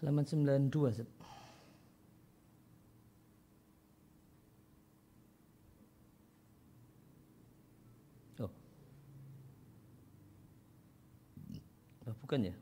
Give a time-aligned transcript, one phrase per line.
[0.00, 0.96] Halaman 92.
[0.96, 1.06] Zat.
[8.40, 8.48] Oh.
[12.08, 12.14] oh.
[12.24, 12.54] Bukan ya?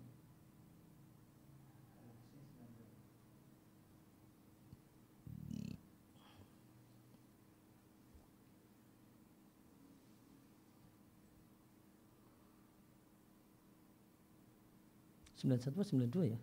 [15.39, 16.39] Sembilan satu sembilan dua ya?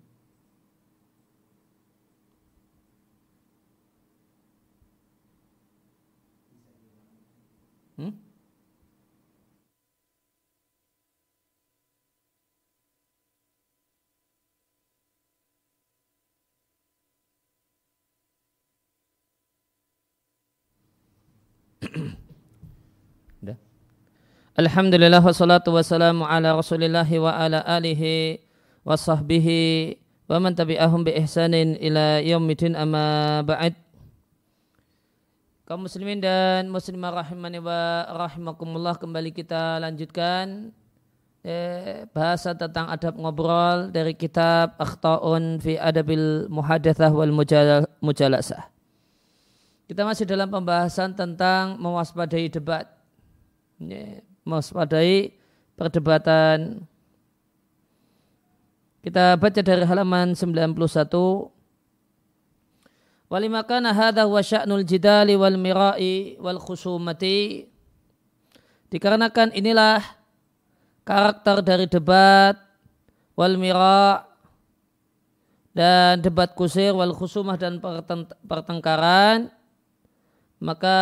[7.98, 8.12] Hmm?
[24.56, 28.40] Alhamdulillah wassalatu wassalamu ala rasulillahi wa ala alihi
[28.88, 29.96] wa sahbihi
[30.28, 33.76] wa man tabi'ahum bi ihsanin ila yaumidin amma ba'd
[35.68, 40.72] kaum muslimin dan muslimah rahimani wa rahimakumullah kembali kita lanjutkan
[41.44, 47.32] eh, bahasa tentang adab ngobrol dari kitab Akhta'un fi Adabil Muhadatsah wal
[48.00, 48.75] Mujalasah.
[49.86, 52.90] Kita masih dalam pembahasan tentang mewaspadai debat.
[53.78, 55.38] Ya, mewaspadai
[55.78, 56.90] perdebatan.
[59.06, 61.54] Kita baca dari halaman 91
[63.26, 67.66] Walima kana hadha wa sya'nul jidali wal mirai wal khusumati.
[68.94, 70.02] Dikarenakan inilah
[71.02, 72.54] karakter dari debat
[73.34, 74.30] wal mira
[75.74, 77.82] dan debat kusir wal khusumah dan
[78.46, 79.50] pertengkaran
[80.66, 80.98] maka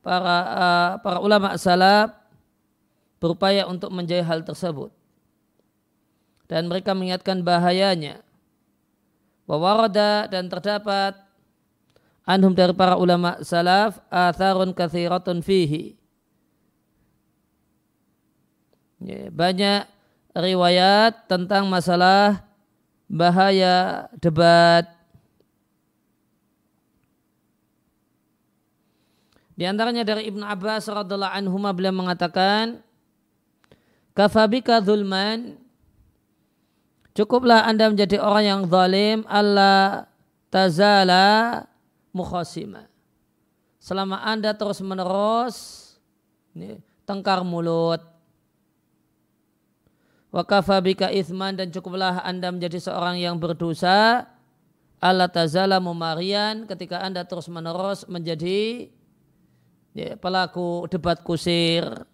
[0.00, 2.16] para uh, para ulama salaf
[3.20, 4.88] berupaya untuk menjauhi hal tersebut.
[6.48, 8.24] Dan mereka mengingatkan bahayanya.
[9.44, 11.14] Wawarada dan terdapat
[12.24, 15.98] anhum dari para ulama salaf atharun kathiratun fihi.
[19.04, 19.84] Ya, banyak
[20.32, 22.46] riwayat tentang masalah
[23.06, 24.95] bahaya debat
[29.56, 32.84] Di antaranya dari Ibnu Abbas radhiallahu anhu beliau mengatakan
[34.12, 35.56] kafabika zulman
[37.16, 40.12] cukuplah Anda menjadi orang yang zalim Allah
[40.52, 41.64] tazala
[42.12, 42.84] mukhasima.
[43.80, 45.56] Selama Anda terus menerus
[46.52, 46.76] ini,
[47.08, 48.04] tengkar mulut.
[50.36, 54.28] Wakafa bika ithman dan cukuplah Anda menjadi seorang yang berdosa.
[55.00, 58.92] Allah tazala mumarian ketika Anda terus menerus menjadi
[59.96, 62.04] ya, pelaku debat kusir.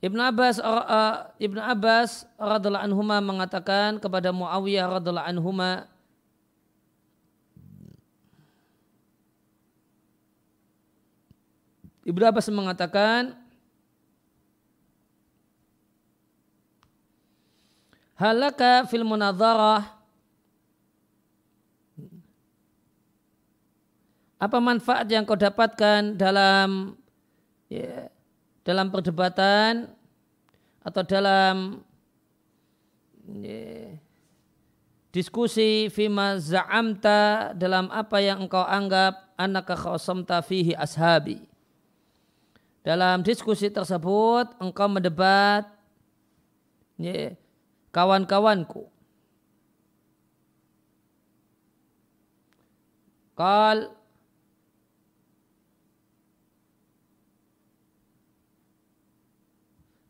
[0.00, 5.88] Ibnu Abbas uh, Ibnu Abbas radhiallahu anhuma mengatakan kepada Muawiyah radhiallahu anhuma
[12.06, 13.34] Ibnu Abbas mengatakan
[18.14, 19.95] Halaka fil munadharah
[24.36, 26.92] Apa manfaat yang kau dapatkan dalam
[27.72, 28.12] ya,
[28.60, 29.88] dalam perdebatan
[30.84, 31.80] atau dalam
[33.32, 33.96] yeah,
[35.08, 41.40] diskusi fima za'amta dalam apa yang engkau anggap anaka khasamta fihi ashabi.
[42.84, 45.64] Dalam diskusi tersebut engkau mendebat
[47.00, 47.32] yeah,
[47.88, 48.84] kawan-kawanku.
[53.32, 53.95] Kal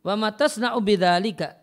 [0.07, 1.59] Wa matasna'u bidzalika.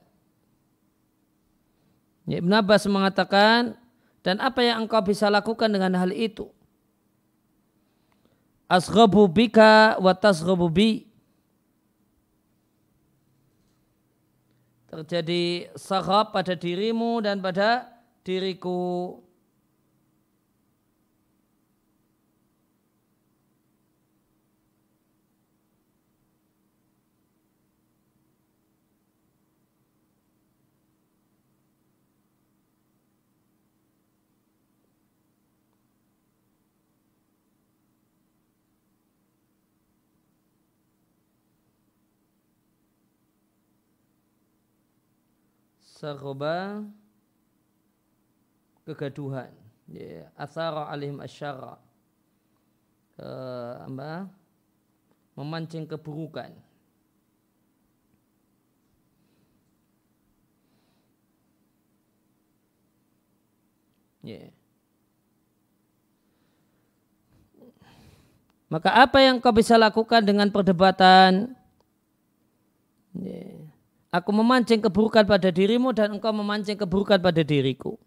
[2.28, 3.72] Ya, Ibn Abbas mengatakan
[4.21, 6.53] dan apa yang engkau bisa lakukan dengan hal itu?
[8.69, 11.09] Asghabu bika wa tasghabu bi.
[14.92, 17.89] Terjadi sahab pada dirimu dan pada
[18.28, 19.23] diriku.
[46.04, 46.84] sarba
[48.84, 49.48] kegaduhan.
[49.89, 51.80] Ya alim athara alaihim asyara.
[53.16, 54.28] Eh, apa?
[55.33, 56.53] Memancing keburukan.
[64.24, 64.53] Ya.
[68.72, 71.53] Maka apa yang kau bisa lakukan dengan perdebatan?
[73.15, 73.53] Yeah.
[74.15, 77.99] Aku memancing keburukan pada dirimu dan engkau memancing keburukan pada diriku.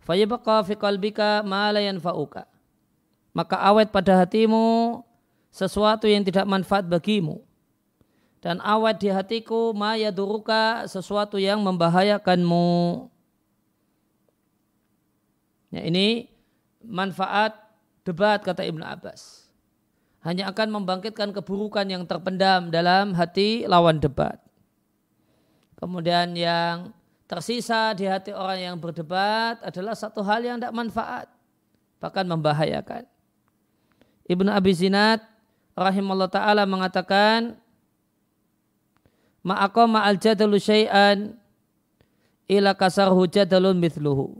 [0.00, 1.84] Fayabqa fi qalbika ma la.
[3.36, 5.04] Maka awet pada hatimu
[5.52, 7.44] sesuatu yang tidak manfaat bagimu.
[8.40, 12.72] Dan awet di hatiku ma yaduruka sesuatu yang membahayakanmu.
[15.68, 16.32] Ya, ini
[16.80, 17.60] manfaat
[18.08, 19.41] debat kata Ibnu Abbas
[20.22, 24.38] hanya akan membangkitkan keburukan yang terpendam dalam hati lawan debat.
[25.82, 26.94] Kemudian yang
[27.26, 31.26] tersisa di hati orang yang berdebat adalah satu hal yang tidak manfaat,
[31.98, 33.02] bahkan membahayakan.
[34.30, 35.18] Ibnu Abi Zinad
[35.74, 37.58] rahimahullah ta'ala mengatakan,
[39.42, 41.34] Ma'akoma al-jadalu syai'an
[42.46, 44.38] ila kasarhu jadalun mithluhu.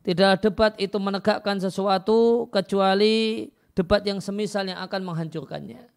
[0.00, 5.90] Tidak debat itu menegakkan sesuatu kecuali debat yang semisal yang akan menghancurkannya.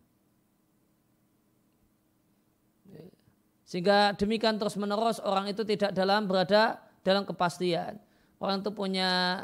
[3.67, 7.99] Sehingga demikian terus menerus orang itu tidak dalam berada dalam kepastian.
[8.39, 9.43] Orang itu punya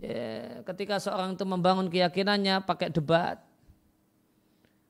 [0.00, 3.38] ya, ketika seorang itu membangun keyakinannya pakai debat.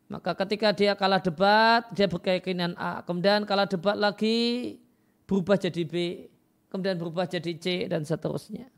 [0.07, 3.03] Maka ketika dia kalah debat, dia berkeyakinan A.
[3.03, 4.79] Kemudian kalah debat lagi,
[5.27, 6.29] berubah jadi B.
[6.71, 8.71] Kemudian berubah jadi C dan seterusnya.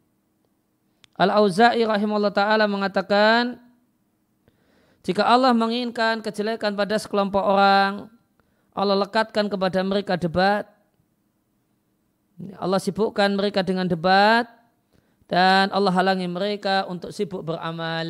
[1.17, 3.59] Al-Auza'i rahimahullah ta'ala mengatakan,
[5.07, 8.11] jika Allah menginginkan kejelekan pada sekelompok orang,
[8.75, 10.67] Allah lekatkan kepada mereka debat.
[12.59, 14.51] Allah sibukkan mereka dengan debat
[15.31, 18.03] dan Allah halangi mereka untuk sibuk beramal,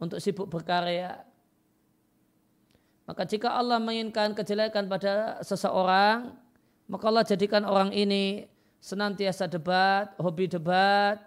[0.00, 1.28] untuk sibuk berkarya.
[3.04, 6.32] Maka jika Allah menginginkan kejelekan pada seseorang,
[6.88, 8.48] maka Allah jadikan orang ini
[8.80, 11.20] senantiasa debat, hobi debat,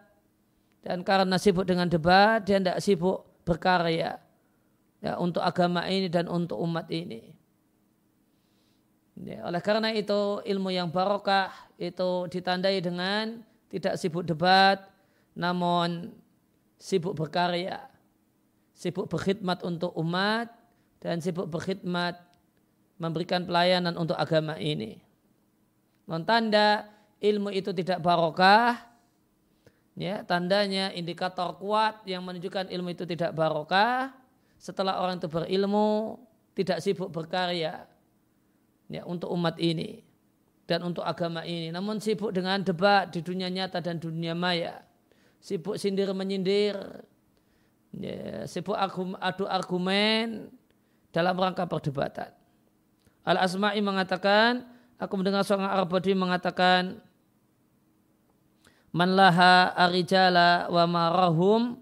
[0.82, 4.27] dan karena sibuk dengan debat, dia tidak sibuk berkarya
[5.02, 7.34] ya, untuk agama ini dan untuk umat ini.
[9.18, 11.50] Ya, oleh karena itu ilmu yang barokah
[11.82, 14.78] itu ditandai dengan tidak sibuk debat,
[15.34, 16.14] namun
[16.78, 17.82] sibuk berkarya,
[18.78, 20.54] sibuk berkhidmat untuk umat
[21.02, 22.14] dan sibuk berkhidmat
[23.02, 25.02] memberikan pelayanan untuk agama ini.
[26.06, 26.86] Non tanda
[27.18, 28.78] ilmu itu tidak barokah,
[29.98, 34.14] ya tandanya indikator kuat yang menunjukkan ilmu itu tidak barokah
[34.58, 36.18] setelah orang itu berilmu
[36.58, 37.86] tidak sibuk berkarya
[38.90, 40.02] ya untuk umat ini
[40.66, 41.70] dan untuk agama ini.
[41.70, 44.84] Namun sibuk dengan debat di dunia nyata dan dunia maya.
[45.38, 46.76] Sibuk sindir menyindir
[47.94, 48.76] ya, sibuk
[49.22, 50.50] adu argumen
[51.14, 52.34] dalam rangka perdebatan.
[53.22, 54.66] Al Asma'i mengatakan
[54.98, 57.00] aku mendengar seorang Arab Badui mengatakan
[58.90, 61.78] man laha arijala wa marahum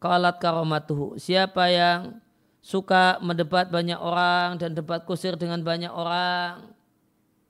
[0.00, 1.20] kalat karomatuhu.
[1.20, 2.18] Siapa yang
[2.64, 6.72] suka mendebat banyak orang dan debat kusir dengan banyak orang,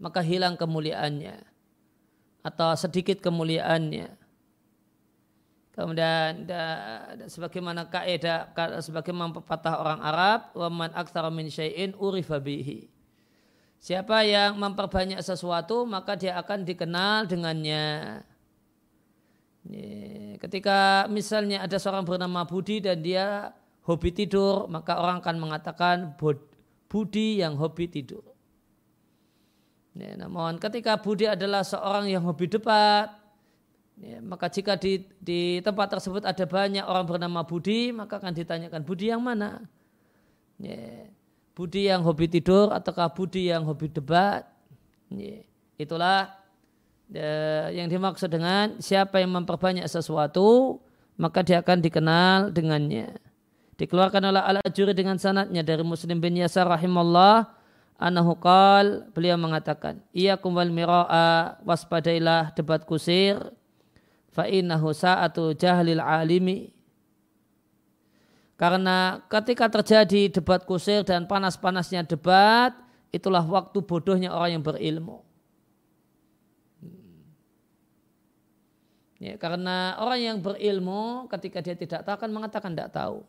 [0.03, 1.47] maka hilang kemuliaannya.
[2.43, 4.21] Atau sedikit kemuliaannya.
[5.71, 6.63] Kemudian da,
[7.15, 8.53] da, sebagaimana kaidah
[8.83, 12.91] sebagaimana pepatah orang Arab, wa man aktsara min syai'in urifa bihi.
[13.81, 18.21] Siapa yang memperbanyak sesuatu maka dia akan dikenal dengannya.
[20.41, 23.53] Ketika misalnya ada seorang bernama Budi dan dia
[23.85, 26.17] hobi tidur, maka orang akan mengatakan
[26.89, 28.25] Budi yang hobi tidur.
[29.93, 33.13] Ya, namun ketika Budi adalah seorang yang hobi debat,
[34.01, 38.81] ya, maka jika di, di tempat tersebut ada banyak orang bernama Budi, maka akan ditanyakan
[38.81, 39.61] Budi yang mana?
[40.57, 41.05] Ya,
[41.53, 44.49] Budi yang hobi tidur ataukah Budi yang hobi debat?
[45.13, 45.45] Ya,
[45.77, 46.40] itulah
[47.75, 50.79] yang dimaksud dengan siapa yang memperbanyak sesuatu
[51.21, 53.13] maka dia akan dikenal dengannya.
[53.77, 57.61] Dikeluarkan oleh Al-Ajuri dengan sanatnya dari Muslim bin Yasar rahimallah
[58.01, 63.37] anahu qal beliau mengatakan iyakum wal mira'a waspadailah debat kusir
[64.33, 66.73] fa innahu sa'atu jahlil alimi
[68.57, 72.73] karena ketika terjadi debat kusir dan panas-panasnya debat
[73.13, 75.21] itulah waktu bodohnya orang yang berilmu
[79.21, 83.21] Ya, karena orang yang berilmu ketika dia tidak tahu akan mengatakan tidak tahu.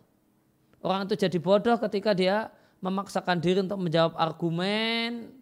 [0.79, 2.47] Orang itu jadi bodoh ketika dia
[2.79, 5.35] memaksakan diri untuk menjawab argumen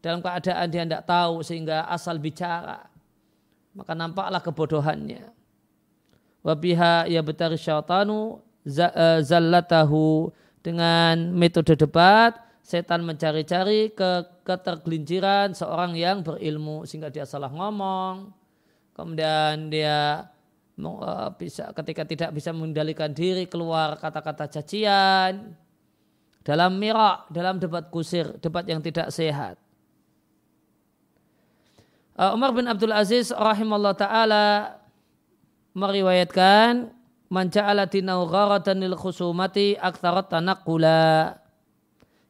[0.00, 2.88] dalam keadaan dia tidak tahu sehingga asal bicara.
[3.76, 5.30] Maka nampaklah kebodohannya.
[6.40, 10.32] Wabiha ya betari syaitanu e, zallatahu
[10.64, 18.39] dengan metode debat setan mencari-cari ke ketergelinciran seorang yang berilmu sehingga dia salah ngomong
[19.00, 20.28] kemudian dia
[20.76, 25.56] uh, bisa ketika tidak bisa mengendalikan diri keluar kata-kata cacian
[26.44, 29.56] dalam mirak, dalam debat kusir, debat yang tidak sehat.
[32.20, 34.46] Uh, Umar bin Abdul Aziz rahimahullah taala
[35.72, 36.92] meriwayatkan
[37.32, 38.28] man ja'ala dinau
[38.76, 41.40] lil khusumati aktsarat tanaqqula.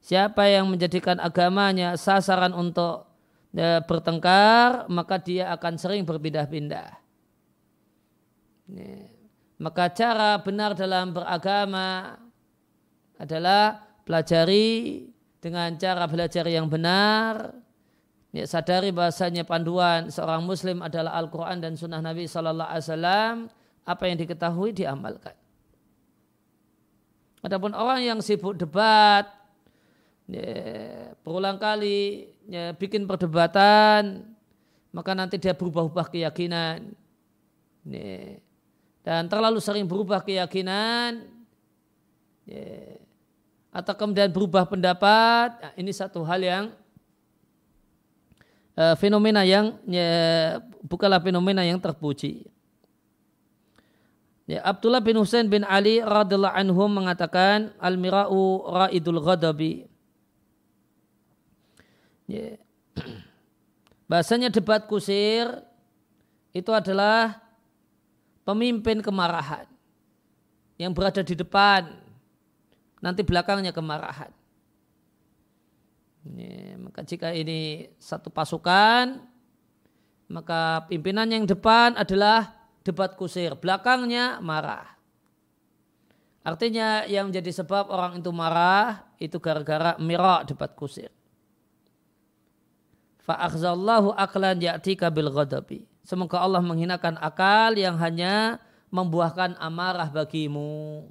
[0.00, 3.09] Siapa yang menjadikan agamanya sasaran untuk
[3.54, 6.98] ya, bertengkar, maka dia akan sering berpindah-pindah.
[9.60, 12.16] Maka cara benar dalam beragama
[13.20, 15.04] adalah pelajari
[15.42, 17.52] dengan cara belajar yang benar,
[18.32, 23.34] ya, sadari bahasanya panduan seorang muslim adalah Al-Quran dan sunnah Nabi Sallallahu Alaihi Wasallam,
[23.84, 25.34] apa yang diketahui diamalkan.
[27.40, 29.24] Adapun orang yang sibuk debat,
[30.28, 34.26] ya, berulang kali ya, bikin perdebatan,
[34.90, 36.90] maka nanti dia berubah-ubah keyakinan.
[37.86, 38.42] Ya,
[39.06, 41.30] dan terlalu sering berubah keyakinan,
[42.44, 42.98] ya,
[43.70, 46.64] atau kemudian berubah pendapat, ya, ini satu hal yang
[48.74, 52.50] uh, fenomena yang ya, bukanlah fenomena yang terpuji.
[54.50, 59.86] Ya, Abdullah bin Husain bin Ali radhiallahu anhu mengatakan al-mira'u ra'idul ghadabi.
[62.30, 62.54] Ya.
[64.06, 65.50] Bahasanya debat kusir
[66.54, 67.42] itu adalah
[68.46, 69.66] pemimpin kemarahan
[70.78, 71.90] yang berada di depan
[73.02, 74.30] nanti belakangnya kemarahan.
[76.38, 79.26] Ya, maka jika ini satu pasukan
[80.30, 82.54] maka pimpinan yang depan adalah
[82.86, 83.58] debat kusir.
[83.58, 84.86] Belakangnya marah.
[86.46, 91.10] Artinya yang menjadi sebab orang itu marah itu gara-gara mirak debat kusir.
[94.60, 95.84] Ya'tika bil ghadabi.
[96.04, 98.58] Semoga Allah menghinakan akal yang hanya
[98.90, 101.06] membuahkan amarah bagimu.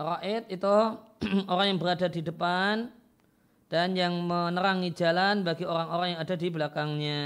[0.00, 0.76] Ra'id itu
[1.52, 2.88] orang yang berada di depan
[3.68, 7.20] dan yang menerangi jalan bagi orang-orang yang ada di belakangnya.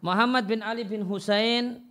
[0.00, 1.82] Muhammad bin Ali bin Husain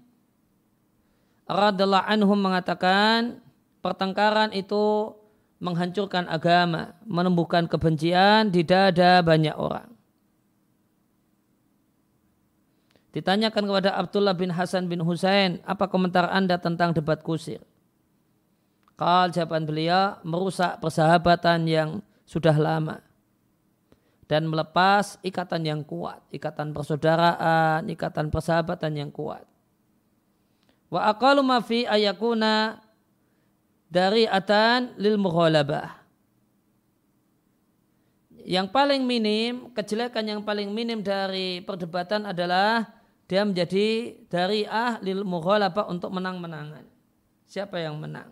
[1.45, 3.39] radhiallahu anhum mengatakan
[3.85, 5.13] pertengkaran itu
[5.61, 9.96] menghancurkan agama, menumbuhkan kebencian di dada banyak orang.
[13.15, 17.63] Ditanyakan kepada Abdullah bin Hasan bin Husain, apa komentar anda tentang debat kusir?
[18.97, 21.89] Kal jawaban beliau merusak persahabatan yang
[22.25, 22.99] sudah lama
[24.27, 29.47] dan melepas ikatan yang kuat, ikatan persaudaraan, ikatan persahabatan yang kuat.
[30.91, 32.83] Wa aqalu ma fi ayakuna
[33.87, 35.95] dari atan lil mughalabah.
[38.47, 42.96] Yang paling minim, kejelekan yang paling minim dari perdebatan adalah
[43.27, 46.87] dia menjadi dari ahli mughalabah untuk menang-menangan.
[47.43, 48.31] Siapa yang menang?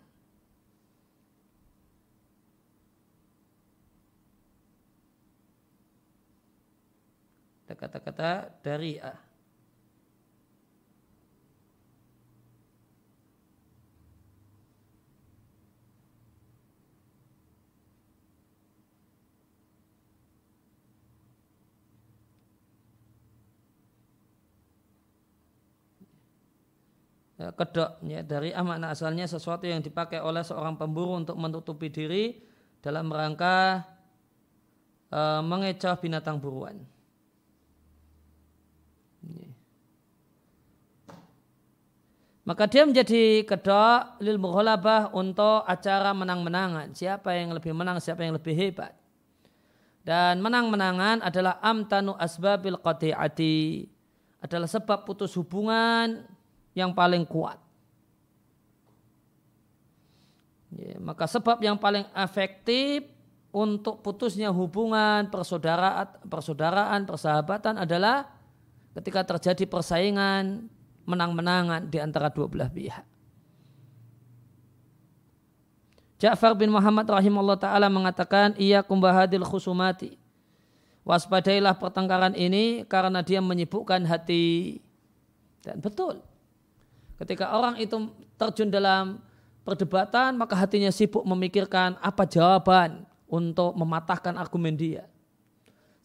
[7.76, 9.25] Kata-kata dari ah.
[27.36, 32.40] Kedok ya, dari makna asalnya sesuatu yang dipakai oleh seorang pemburu untuk menutupi diri
[32.80, 33.84] dalam rangka
[35.12, 36.80] e, mengecoh binatang buruan.
[42.46, 46.94] Maka dia menjadi kedok lil mughalabah untuk acara menang-menangan.
[46.94, 48.94] Siapa yang lebih menang, siapa yang lebih hebat.
[50.06, 53.90] Dan menang-menangan adalah amtanu asbabil qati'ati.
[54.46, 56.22] Adalah sebab putus hubungan
[56.76, 57.56] yang paling kuat.
[60.76, 63.08] Ya, maka sebab yang paling efektif
[63.48, 68.28] untuk putusnya hubungan persaudaraan, persaudaraan, persahabatan adalah
[68.92, 70.68] ketika terjadi persaingan
[71.08, 73.08] menang-menangan di antara dua belah pihak.
[76.20, 80.16] Ja'far bin Muhammad rahimahullah ta'ala mengatakan, Iya kumbahadil khusumati.
[81.06, 84.80] Waspadailah pertengkaran ini karena dia menyibukkan hati.
[85.60, 86.24] Dan betul,
[87.16, 89.20] Ketika orang itu terjun dalam
[89.64, 95.08] perdebatan maka hatinya sibuk memikirkan apa jawaban untuk mematahkan argumen dia.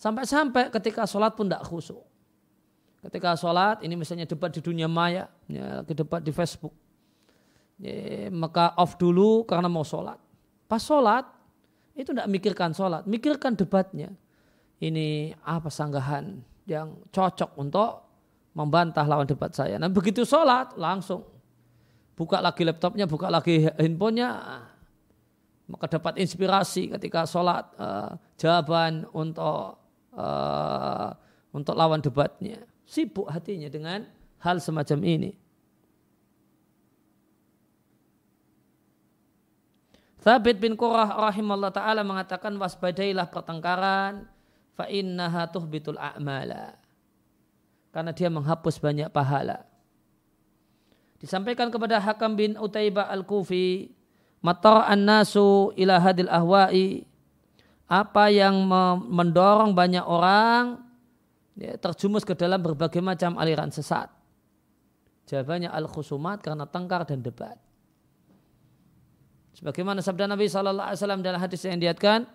[0.01, 2.01] Sampai-sampai ketika sholat pun tidak khusyuk.
[3.01, 6.73] Ketika sholat, ini misalnya debat di dunia maya, ya, lagi debat di Facebook.
[7.81, 10.21] Ya, maka off dulu karena mau sholat.
[10.69, 11.25] Pas sholat,
[11.97, 14.13] itu tidak mikirkan sholat, mikirkan debatnya.
[14.81, 18.10] Ini apa sanggahan yang cocok untuk
[18.51, 19.79] membantah lawan debat saya.
[19.79, 21.23] Nah begitu sholat langsung
[22.15, 24.29] buka lagi laptopnya, buka lagi handphonenya,
[25.71, 29.79] maka dapat inspirasi ketika sholat uh, jawaban untuk
[30.13, 31.09] uh,
[31.55, 32.59] untuk lawan debatnya.
[32.83, 34.03] Sibuk hatinya dengan
[34.43, 35.31] hal semacam ini.
[40.21, 44.29] Thabit bin Qurrah rahimahullah ta'ala mengatakan waspadailah pertengkaran
[44.77, 46.77] fa innaha tuhbitul a'mala
[47.91, 49.67] karena dia menghapus banyak pahala.
[51.21, 53.93] Disampaikan kepada Hakam bin Utaibah al-Kufi,
[54.41, 57.05] matar an-nasu ila hadil ahwa'i,
[57.91, 58.65] apa yang
[59.05, 60.81] mendorong banyak orang
[61.59, 64.09] ya, terjumus ke dalam berbagai macam aliran sesat.
[65.29, 67.59] Jawabannya al-khusumat karena tengkar dan debat.
[69.61, 72.25] Sebagaimana sabda Nabi SAW dalam hadis yang diatkan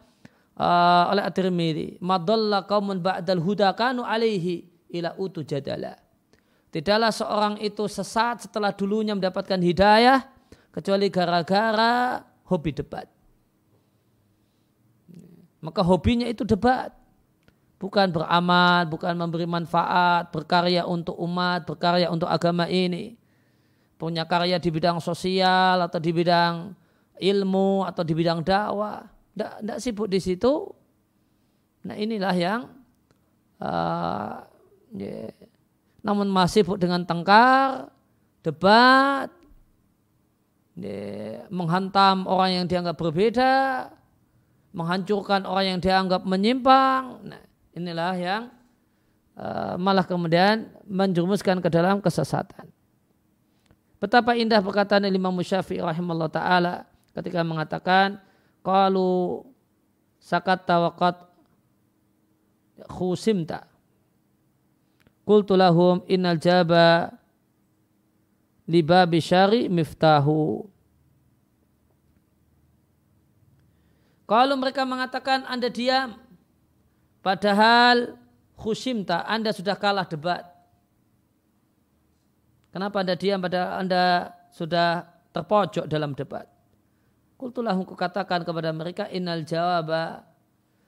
[0.55, 5.99] uh, oleh At-Tirmidzi, "Madalla qaumun ba'dal huda kanu alaihi ila utu jadala.
[6.71, 10.29] Tidaklah seorang itu sesat setelah dulunya mendapatkan hidayah
[10.75, 13.09] kecuali gara-gara hobi debat.
[15.65, 16.93] Maka hobinya itu debat.
[17.77, 23.17] Bukan beramal, bukan memberi manfaat, berkarya untuk umat, berkarya untuk agama ini.
[23.97, 26.73] Punya karya di bidang sosial atau di bidang
[27.21, 29.05] ilmu atau di bidang dakwah.
[29.37, 30.73] Tidak sibuk di situ.
[31.85, 32.61] Nah inilah yang
[33.61, 34.41] uh,
[34.95, 35.35] Yeah.
[36.07, 37.91] Namun masih dengan tengkar,
[38.47, 39.31] debat,
[40.79, 41.47] yeah.
[41.51, 43.91] menghantam orang yang dianggap berbeda,
[44.71, 47.27] menghancurkan orang yang dianggap menyimpang.
[47.27, 47.43] Nah,
[47.75, 48.43] inilah yang
[49.35, 52.71] uh, malah kemudian menjerumuskan ke dalam kesesatan.
[53.97, 56.75] Betapa indah perkataan Imam Syafi'i rahimahullah ta'ala
[57.17, 58.21] ketika mengatakan
[58.61, 59.49] kalau
[60.21, 61.17] sakat tawakot
[62.93, 63.65] khusimta
[65.27, 67.11] Qultu lahum innal jaba
[68.71, 70.71] libabi syari miftahu.
[74.27, 76.15] Kalau mereka mengatakan Anda diam,
[77.23, 78.19] padahal
[78.55, 80.47] khusimta, Anda sudah kalah debat.
[82.71, 86.47] Kenapa Anda diam padahal Anda sudah terpojok dalam debat?
[87.35, 90.27] Kultulah katakan kepada mereka innal jawaba.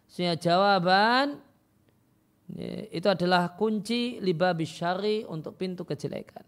[0.09, 1.48] Sehingga jawaban
[2.89, 6.45] itu adalah kunci liba bisyari untuk pintu kejelekan.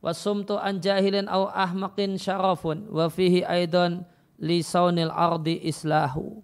[0.00, 4.04] Wasumtu an jahilin au ahmakin syarafun wa fihi aidan
[4.40, 6.40] li saunil ardi islahu.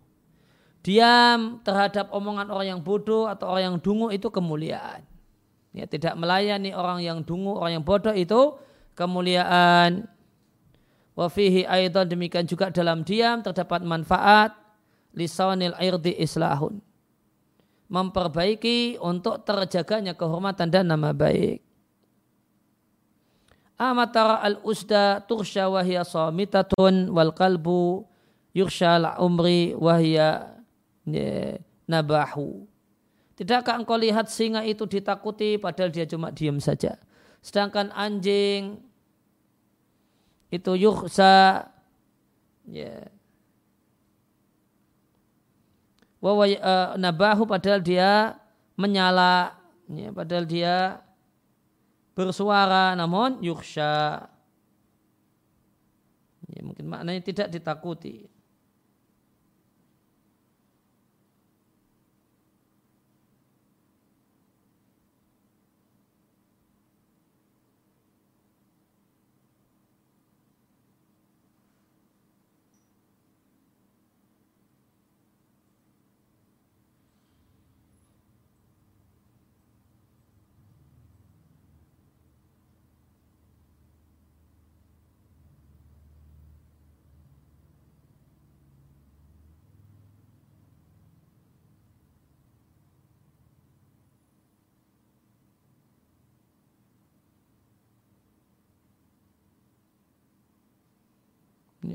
[0.81, 5.05] Diam terhadap omongan orang yang bodoh atau orang yang dungu itu kemuliaan.
[5.77, 8.57] Ya, tidak melayani orang yang dungu, orang yang bodoh itu
[8.97, 10.09] kemuliaan.
[11.13, 14.57] Wa fihi aidan demikian juga dalam diam terdapat manfaat
[15.13, 16.81] lisaunil irdi islahun
[17.91, 21.59] memperbaiki untuk terjaganya kehormatan dan nama baik.
[23.75, 28.07] Amatara al-usda tursha wahya samitatun wal kalbu
[28.55, 30.55] yursha al-umri wahya
[31.91, 32.71] nabahu.
[33.35, 37.01] Tidakkah engkau lihat singa itu ditakuti padahal dia cuma diam saja.
[37.41, 38.79] Sedangkan anjing
[40.53, 41.67] itu yursha
[42.69, 43.09] ya,
[46.21, 48.37] Uh, nabahu padahal dia
[48.77, 49.57] menyala,
[49.89, 51.01] ya, padahal dia
[52.13, 54.29] bersuara namun yuksha.
[56.51, 58.29] Ya, mungkin maknanya tidak ditakuti.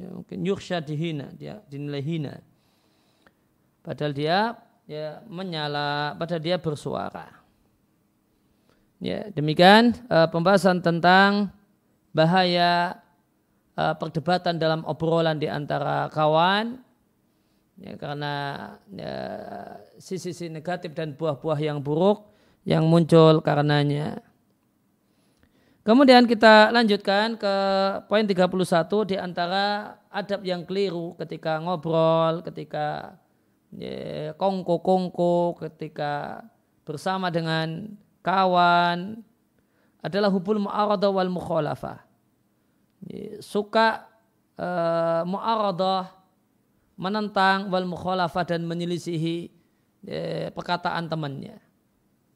[0.06, 2.34] Ya, mungkin yursya dihina dia dinilai hina.
[3.82, 4.54] Padahal dia
[4.86, 7.34] ya menyala padahal dia bersuara.
[9.02, 11.50] Ya demikian uh, pembahasan tentang
[12.14, 13.02] bahaya
[13.76, 16.80] uh, perdebatan dalam obrolan di antara kawan.
[17.76, 18.34] Ya, karena
[18.88, 19.16] ya,
[20.00, 22.24] sisi-sisi negatif dan buah-buah yang buruk
[22.64, 24.24] yang muncul karenanya.
[25.86, 27.56] Kemudian kita lanjutkan ke
[28.10, 28.50] poin 31
[29.06, 33.14] di antara adab yang keliru ketika ngobrol, ketika
[33.70, 36.42] ya, kongko-kongko, ketika
[36.90, 37.94] bersama dengan
[38.26, 39.22] kawan
[40.02, 42.02] adalah hubul mu'aradah wal mukhalafah.
[43.06, 44.10] Ya, suka
[44.58, 46.10] uh, mu'aradah
[46.98, 49.54] menentang wal mukhalafah dan menyelisihi
[50.02, 51.62] ya, perkataan temannya.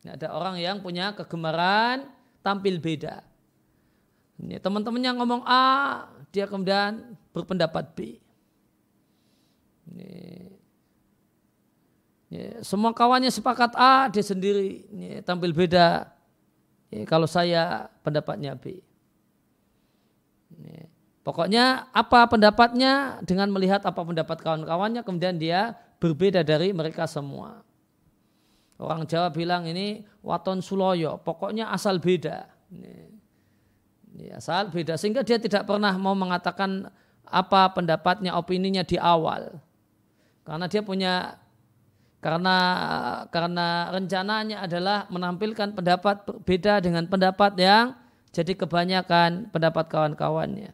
[0.06, 2.14] Ada orang yang punya kegemaran
[2.46, 3.29] tampil beda
[4.40, 8.16] ini teman-temannya ngomong A, dia kemudian berpendapat B.
[9.90, 10.14] Ini,
[12.32, 16.08] ini, semua kawannya sepakat A, dia sendiri ini, tampil beda.
[16.88, 18.80] Ini, kalau saya pendapatnya B.
[20.56, 20.88] Ini,
[21.28, 27.60] pokoknya apa pendapatnya dengan melihat apa pendapat kawan-kawannya, kemudian dia berbeda dari mereka semua.
[28.80, 32.48] Orang Jawa bilang ini waton suloyo, pokoknya asal beda.
[32.72, 33.19] Ini,
[34.18, 36.90] Ya, asal beda sehingga dia tidak pernah mau mengatakan
[37.30, 39.62] apa pendapatnya, opininya di awal.
[40.42, 41.38] Karena dia punya
[42.20, 42.58] karena
[43.32, 47.96] karena rencananya adalah menampilkan pendapat berbeda dengan pendapat yang
[48.34, 50.74] jadi kebanyakan pendapat kawan-kawannya.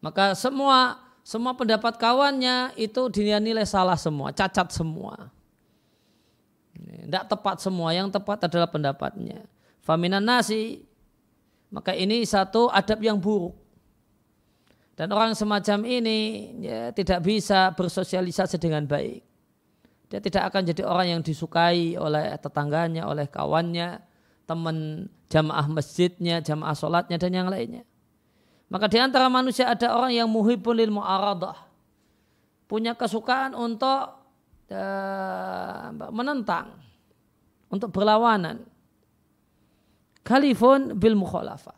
[0.00, 5.28] Maka semua semua pendapat kawannya itu dinilai salah semua, cacat semua.
[6.90, 9.46] Tidak tepat semua, yang tepat adalah pendapatnya.
[9.80, 10.82] Faminan nasi,
[11.70, 13.54] maka ini satu adab yang buruk.
[14.98, 16.18] Dan orang semacam ini
[16.60, 19.24] ya, tidak bisa bersosialisasi dengan baik.
[20.10, 24.02] Dia tidak akan jadi orang yang disukai oleh tetangganya, oleh kawannya,
[24.44, 27.86] teman jamaah masjidnya, jamaah sholatnya, dan yang lainnya.
[28.66, 31.54] Maka di antara manusia ada orang yang muhibun lil mu'aradah.
[32.66, 34.19] Punya kesukaan untuk
[36.14, 36.78] menentang
[37.66, 38.62] untuk berlawanan.
[40.22, 41.74] Kalifun bil mukhalafah.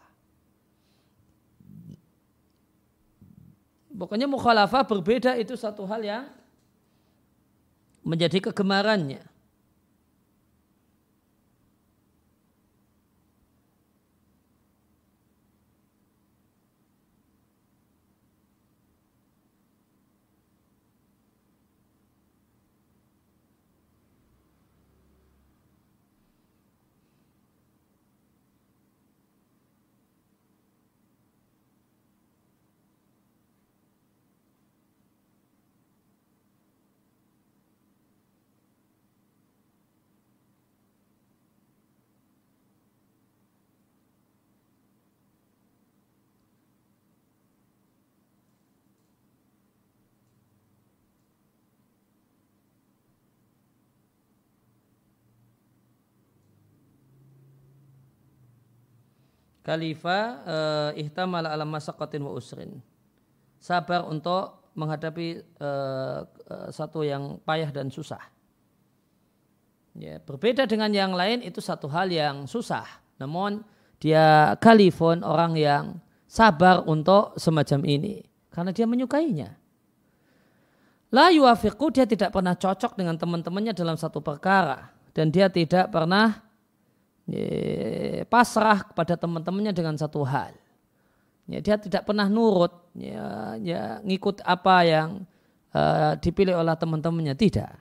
[3.93, 6.25] Pokoknya mukhalafah berbeda itu satu hal yang
[8.03, 9.32] menjadi kegemarannya.
[59.63, 62.83] Khalifah uh, ihtamal ala masaqatin wa usrin.
[63.63, 66.27] Sabar untuk menghadapi uh,
[66.75, 68.21] satu yang payah dan susah.
[69.93, 72.85] Ya, berbeda dengan yang lain itu satu hal yang susah.
[73.21, 73.63] Namun
[74.03, 75.85] dia kalifon orang yang
[76.27, 79.55] sabar untuk semacam ini karena dia menyukainya.
[81.13, 86.41] La yuafiqu dia tidak pernah cocok dengan teman-temannya dalam satu perkara dan dia tidak pernah
[88.29, 90.53] pasrah kepada teman-temannya dengan satu hal.
[91.51, 95.09] Ya, dia tidak pernah nurut, ya, ya ngikut apa yang
[95.75, 97.73] uh, dipilih oleh teman-temannya tidak.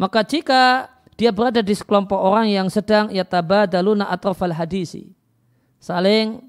[0.00, 0.88] Maka jika
[1.20, 5.12] dia berada di sekelompok orang yang sedang yatabadaluna atrafal hadisi,
[5.76, 6.40] saling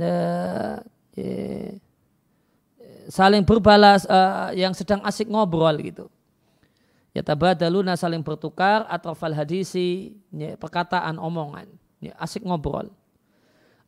[0.00, 1.70] uh, uh,
[3.12, 6.08] saling berbalas uh, yang sedang asik ngobrol gitu
[7.12, 11.68] Ya tabadaluna saling bertukar atau fal hadisi ya, perkataan omongan.
[12.00, 12.88] Ya, asik ngobrol.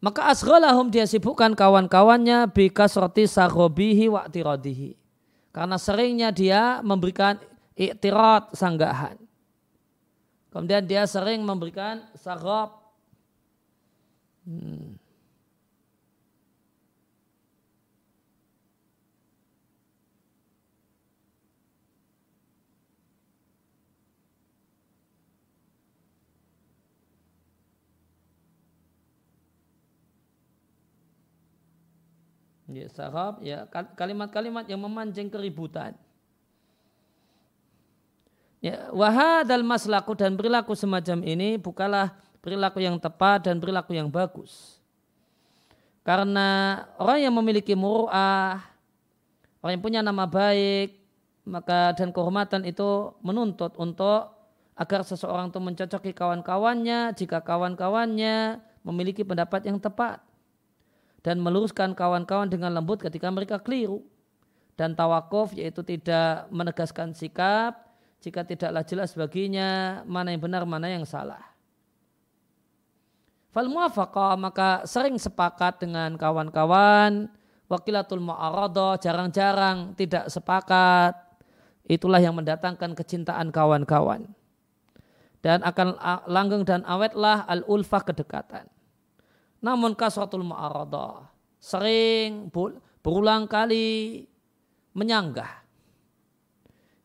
[0.04, 5.00] Maka asghalahum dia sibukkan kawan-kawannya bikasroti sarobihi wa tiradihi
[5.48, 7.40] karena seringnya dia memberikan
[7.72, 9.16] iktirat sanggahan.
[10.52, 12.76] Kemudian dia sering memberikan sarob
[14.44, 14.93] hmm
[32.74, 35.94] Ya, sarab ya kalimat-kalimat yang memancing keributan.
[38.58, 44.82] Ya, wahadal maslaku dan perilaku semacam ini bukalah perilaku yang tepat dan perilaku yang bagus.
[46.02, 48.58] Karena orang yang memiliki muru'ah,
[49.62, 50.98] orang yang punya nama baik,
[51.46, 54.34] maka dan kehormatan itu menuntut untuk
[54.74, 60.23] agar seseorang itu mencocoki kawan-kawannya jika kawan-kawannya memiliki pendapat yang tepat
[61.24, 64.04] dan meluruskan kawan-kawan dengan lembut ketika mereka keliru
[64.76, 67.84] dan tawakuf yaitu tidak menegaskan sikap
[68.20, 71.40] jika tidaklah jelas baginya mana yang benar, mana yang salah.
[73.52, 77.28] Fal muafaqah maka sering sepakat dengan kawan-kawan,
[77.70, 81.14] wakilatul mu'aradah jarang-jarang tidak sepakat.
[81.84, 84.32] Itulah yang mendatangkan kecintaan kawan-kawan.
[85.44, 88.64] Dan akan langgeng dan awetlah al-ulfah kedekatan.
[89.64, 91.24] Namun kasratul mu'aradah
[91.56, 92.52] sering
[93.00, 94.28] berulang kali
[94.92, 95.64] menyanggah.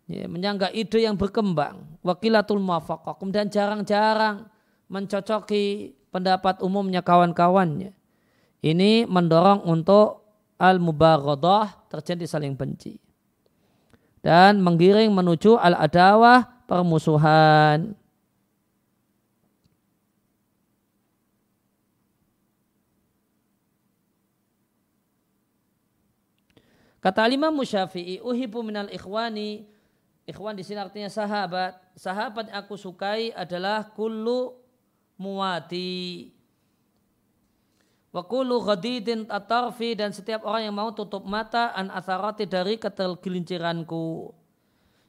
[0.10, 1.86] Ya, menyangga ide yang berkembang.
[2.02, 3.16] Wakilatul muwafaqah.
[3.22, 4.50] Kemudian jarang-jarang
[4.90, 7.94] mencocoki pendapat umumnya kawan-kawannya.
[8.60, 10.26] Ini mendorong untuk
[10.58, 12.98] al mubaghadhah terjadi saling benci.
[14.20, 17.96] Dan menggiring menuju al adawah permusuhan
[27.00, 29.68] Kata Imam Musyafi'i, uhibu minal ikhwani
[30.30, 31.74] Ikhwan di sini artinya sahabat.
[31.98, 34.54] Sahabat yang aku sukai adalah kullu
[35.18, 36.30] muwati.
[38.14, 44.38] Wa kullu ghadidin atarfi dan setiap orang yang mau tutup mata an atharati dari ketergelinciranku.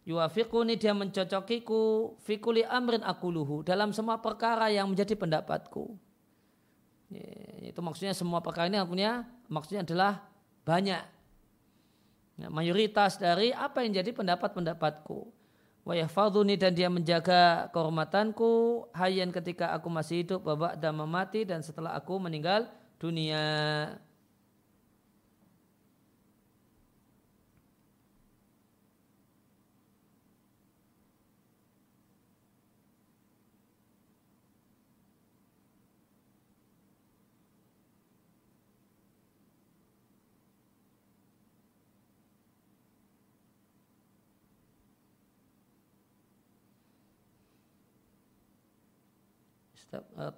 [0.09, 6.01] Yuafiquni dia mencocokiku fikuli amrin akuluhu dalam semua perkara yang menjadi pendapatku.
[7.61, 8.81] Itu maksudnya semua perkara ini
[9.53, 10.25] maksudnya adalah
[10.65, 11.20] banyak
[12.41, 15.29] Ya, mayoritas dari apa yang jadi pendapat-pendapatku.
[15.85, 21.61] Wa yahfadhuni dan dia menjaga kehormatanku hayan ketika aku masih hidup babak dan mati dan
[21.61, 22.65] setelah aku meninggal
[22.97, 23.41] dunia.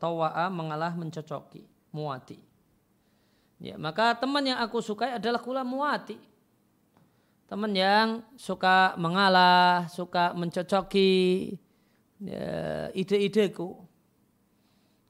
[0.00, 2.40] Tawa'a mengalah mencocoki, muati.
[3.62, 6.18] Ya, maka teman yang aku sukai adalah kula muati.
[7.46, 11.52] Teman yang suka mengalah, suka mencocoki
[12.18, 13.76] ya, ide-ideku.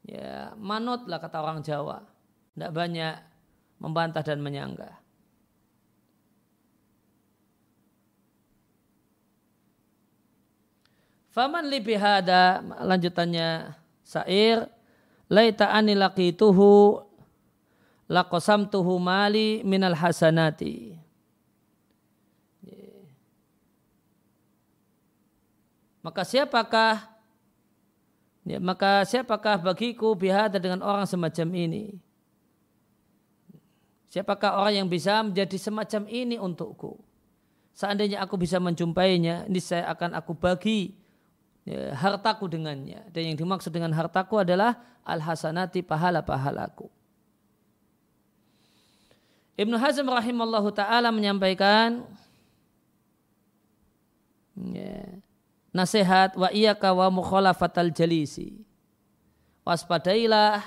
[0.03, 2.03] Ya, manutlah kata orang Jawa.
[2.53, 3.15] Tidak banyak
[3.79, 5.01] membantah dan menyanggah.
[11.33, 13.81] Faman libihada lanjutannya
[14.13, 14.69] Sair
[15.33, 17.01] laita ani laqituhu
[18.13, 21.01] laqasamtuhu mali minal hasanati.
[26.03, 27.09] Maka siapakah
[28.45, 31.97] ya, maka siapakah bagiku bihada dengan orang semacam ini?
[34.13, 37.01] Siapakah orang yang bisa menjadi semacam ini untukku?
[37.73, 41.01] Seandainya aku bisa menjumpainya, ini saya akan aku bagi
[41.67, 43.03] ya, hartaku dengannya.
[43.11, 46.87] Dan yang dimaksud dengan hartaku adalah al-hasanati pahala-pahalaku.
[49.59, 52.09] Ibnu Hazm rahimallahu taala menyampaikan
[54.57, 55.21] ya,
[55.71, 58.65] nasihat wa iyyaka wa mukhalafatal jalisi.
[59.63, 60.67] Waspadailah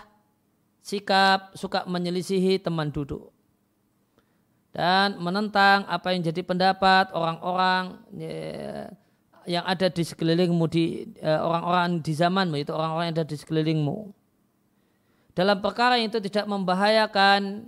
[0.80, 3.36] sikap suka menyelisihi teman duduk
[4.70, 8.92] dan menentang apa yang jadi pendapat orang-orang ya,
[9.46, 13.98] yang ada di sekelilingmu di uh, orang-orang di zamanmu itu orang-orang yang ada di sekelilingmu.
[15.36, 17.68] Dalam perkara yang itu tidak membahayakan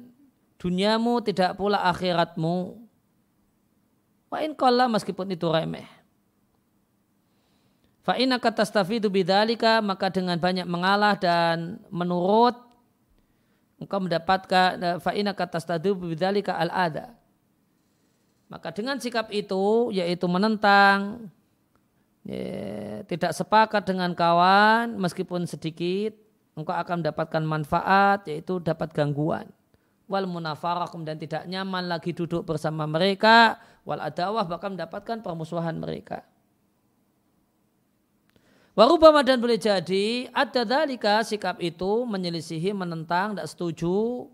[0.58, 2.80] duniamu tidak pula akhiratmu.
[4.28, 4.58] Wa in
[4.92, 5.88] meskipun itu remeh.
[8.08, 12.56] Fa innaka tastafidu bidzalika maka dengan banyak mengalah dan menurut
[13.84, 17.12] engkau mendapatkan fa innaka tastafidu bidzalika al ada
[18.48, 21.28] maka dengan sikap itu yaitu menentang
[22.28, 26.12] ya, tidak sepakat dengan kawan meskipun sedikit
[26.60, 29.48] engkau akan mendapatkan manfaat yaitu dapat gangguan.
[30.08, 33.60] Wal munafarah dan tidak nyaman lagi duduk bersama mereka.
[33.84, 36.24] Wal adawah bahkan mendapatkan permusuhan mereka.
[38.72, 44.30] Warubama dan boleh jadi ada dalika sikap itu menyelisihi, menentang, tidak setuju.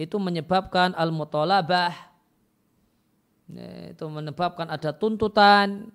[0.00, 2.16] Itu menyebabkan al-mutolabah
[3.94, 5.94] itu menyebabkan ada tuntutan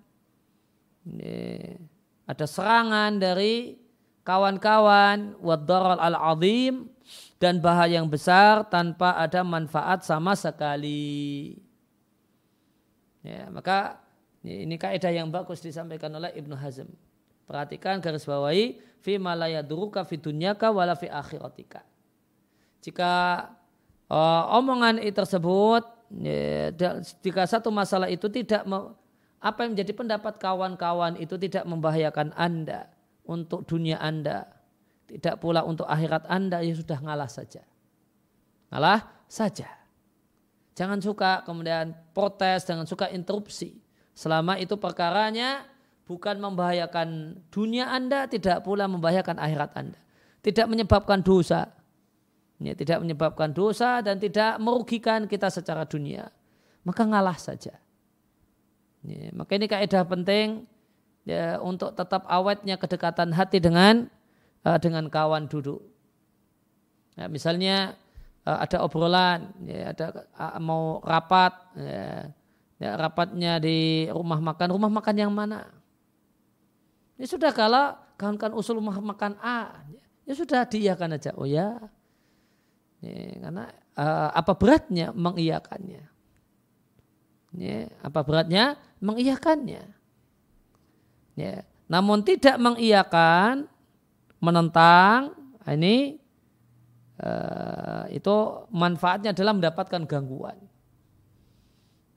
[2.28, 3.82] ada serangan dari
[4.22, 6.90] kawan-kawan wadaral al-azim
[7.42, 11.58] dan bahaya yang besar tanpa ada manfaat sama sekali.
[13.26, 14.02] Ya, maka
[14.42, 16.90] ini kaidah yang bagus disampaikan oleh Ibnu Hazm.
[17.46, 21.86] Perhatikan garis bawahi fi malaya duruka fi dunyaka wala fi akhiratika.
[22.82, 23.46] Jika
[24.10, 25.84] uh, omongan itu tersebut
[26.18, 26.74] ya,
[27.22, 28.66] jika satu masalah itu tidak
[29.42, 32.94] apa yang menjadi pendapat kawan-kawan itu tidak membahayakan Anda
[33.26, 34.46] untuk dunia Anda,
[35.10, 37.66] tidak pula untuk akhirat Anda, ya sudah ngalah saja.
[38.70, 39.68] Ngalah saja.
[40.78, 43.82] Jangan suka kemudian protes, jangan suka interupsi.
[44.14, 45.66] Selama itu perkaranya
[46.06, 50.00] bukan membahayakan dunia Anda, tidak pula membahayakan akhirat Anda.
[50.46, 51.66] Tidak menyebabkan dosa.
[52.62, 56.30] Ya, tidak menyebabkan dosa dan tidak merugikan kita secara dunia.
[56.86, 57.82] Maka ngalah saja.
[59.02, 60.70] Ya, maka ini kaidah penting
[61.26, 64.06] ya, untuk tetap awetnya kedekatan hati dengan
[64.62, 65.82] uh, dengan kawan duduk.
[67.18, 67.98] Ya, misalnya
[68.46, 72.30] uh, ada obrolan, ya, ada uh, mau rapat, ya,
[72.78, 75.66] ya, rapatnya di rumah makan, rumah makan yang mana?
[77.18, 81.34] Ini sudah kalau kawan-kawan usul rumah makan A, ya, ya sudah diiyakan aja.
[81.34, 81.82] Oh ya,
[83.02, 83.66] ya karena
[83.98, 86.11] uh, apa beratnya mengiyakannya?
[87.52, 89.84] Ya, apa beratnya mengiyakannya?
[91.36, 91.54] Ya,
[91.92, 93.68] namun tidak mengiyakan
[94.40, 95.36] menentang
[95.68, 96.20] ini
[97.20, 98.36] uh, itu
[98.72, 100.58] manfaatnya adalah mendapatkan gangguan.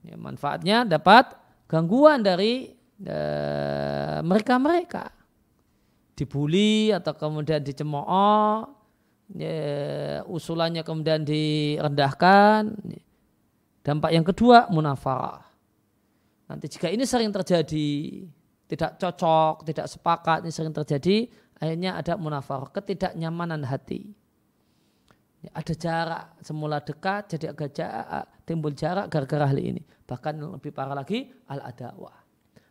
[0.07, 1.35] Ya, manfaatnya dapat
[1.67, 2.71] gangguan dari
[3.03, 5.11] uh, mereka-mereka
[6.15, 8.71] dibully atau kemudian dicemooh,
[9.35, 12.71] ya, usulannya kemudian direndahkan.
[13.85, 15.45] Dampak yang kedua munafarah.
[16.49, 18.25] Nanti jika ini sering terjadi,
[18.65, 21.29] tidak cocok, tidak sepakat, ini sering terjadi,
[21.61, 24.09] akhirnya ada munafar, ketidaknyamanan hati.
[25.45, 29.85] Ya, ada jarak, semula dekat jadi agak jarak, timbul jarak gara-gara hal ini.
[30.09, 32.17] Bahkan lebih parah lagi, al-adawah.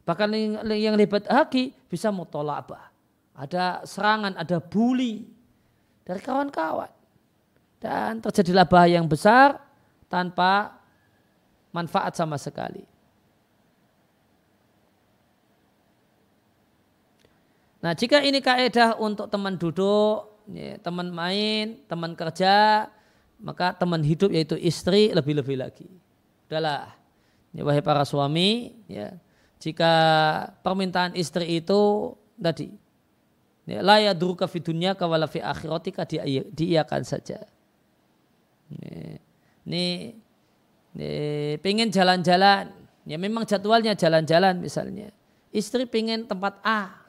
[0.03, 0.27] Bahkan
[0.73, 2.89] yang lebih lagi bisa mutolabah.
[3.37, 5.25] Ada serangan, ada bully
[6.05, 6.89] dari kawan-kawan.
[7.77, 9.57] Dan terjadilah bahaya yang besar
[10.09, 10.82] tanpa
[11.73, 12.85] manfaat sama sekali.
[17.83, 22.87] Nah jika ini kaedah untuk teman duduk, ya, teman main, teman kerja,
[23.43, 25.91] maka teman hidup yaitu istri lebih-lebih lagi.
[26.47, 26.95] Udahlah,
[27.51, 29.19] ya, wahai para suami, ya,
[29.59, 29.91] jika
[30.63, 32.71] permintaan istri itu tadi,
[33.67, 36.07] ya, la yadruka fi dunya kawala fi akhiratika
[36.55, 37.43] diiakan saja.
[38.79, 39.19] Ya,
[39.67, 40.15] ini,
[40.93, 42.69] ini pengen jalan-jalan,
[43.03, 45.09] ya memang jadwalnya jalan-jalan misalnya.
[45.53, 47.03] Istri pengen tempat A,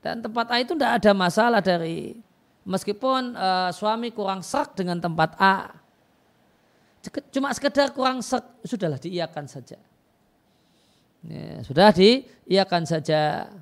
[0.00, 2.16] dan tempat A itu tidak ada masalah dari
[2.64, 5.76] meskipun uh, suami kurang serak dengan tempat A.
[7.32, 9.76] Cuma sekedar kurang serak, sudahlah diiakan saja.
[11.20, 13.52] Ya, sudah diiakan saja.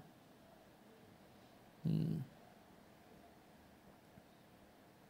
[1.83, 2.23] Hmm.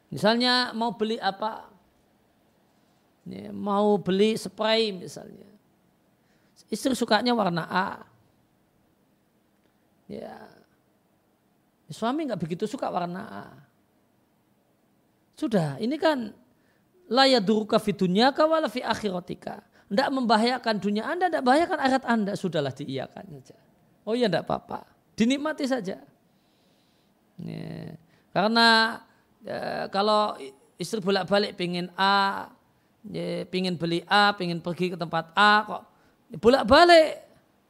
[0.08, 1.67] Misalnya mau beli apa?
[3.28, 5.44] Ya, mau beli spray misalnya.
[6.72, 7.88] Istri sukanya warna A.
[10.08, 10.48] Ya,
[11.92, 13.44] suami nggak begitu suka warna A.
[15.36, 16.32] Sudah, ini kan
[17.08, 19.64] layak duruka fitunya kawala fi akhiratika.
[19.88, 22.32] Tidak membahayakan dunia Anda, tidak membahayakan akhirat Anda.
[22.36, 23.56] Sudahlah diiyakan saja.
[24.04, 24.84] Oh iya tidak apa-apa.
[25.16, 25.96] Dinikmati saja.
[27.40, 27.96] Ya.
[28.28, 29.00] Karena
[29.40, 30.36] ya, kalau
[30.76, 32.48] istri bolak-balik pingin A,
[33.08, 35.82] ya, pingin beli A, pingin pergi ke tempat A, kok
[36.36, 37.28] bolak-balik.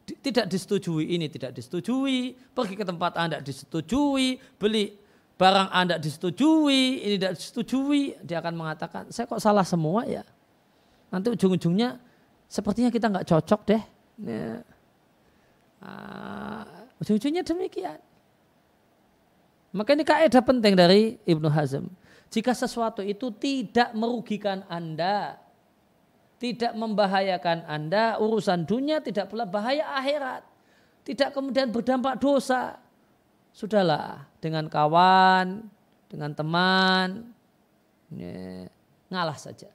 [0.09, 2.33] Tidak disetujui ini tidak disetujui.
[2.57, 4.41] Pergi ke tempat anda disetujui.
[4.57, 4.97] Beli
[5.37, 8.17] barang anda disetujui ini tidak disetujui.
[8.25, 10.25] Dia akan mengatakan saya kok salah semua ya?
[11.13, 12.01] Nanti ujung-ujungnya
[12.49, 13.83] sepertinya kita nggak cocok deh.
[14.25, 14.65] Ya.
[15.85, 16.65] uh,
[17.05, 18.01] ujung-ujungnya demikian.
[19.77, 21.85] Maka ini kaidah penting dari Ibnu Hazm
[22.29, 25.49] jika sesuatu itu tidak merugikan anda
[26.39, 30.47] tidak membahayakan Anda, urusan dunia tidak pula bahaya akhirat.
[31.03, 32.79] Tidak kemudian berdampak dosa.
[33.51, 35.67] Sudahlah, dengan kawan,
[36.07, 37.35] dengan teman,
[38.15, 38.71] ya,
[39.11, 39.67] ngalah saja.